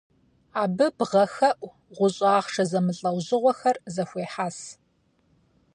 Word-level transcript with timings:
Абы 0.61 0.85
бгъэхэӏу, 0.97 1.73
гъущӏ 1.95 2.21
ахъшэ 2.37 2.63
зэмылӏэужьыгъуэхэр 2.69 3.77
зэхуехьэс. 3.93 4.57